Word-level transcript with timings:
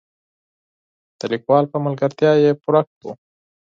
د 1.19 1.21
لیکوال 1.31 1.65
په 1.71 1.77
ملګرتیا 1.85 2.31
یې 2.43 2.51
پوره 2.61 2.81
کړو. 2.91 3.11